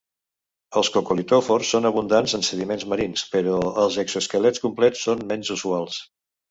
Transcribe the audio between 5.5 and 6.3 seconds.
usuals.